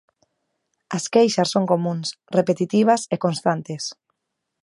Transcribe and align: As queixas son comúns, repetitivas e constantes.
As 0.97 1.05
queixas 1.13 1.51
son 1.53 1.65
comúns, 1.73 2.07
repetitivas 2.37 3.01
e 3.13 3.15
constantes. 3.25 3.83